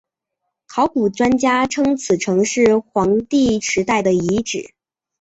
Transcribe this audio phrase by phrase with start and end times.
[0.65, 4.73] 考古专家称此城是黄帝时代的遗址。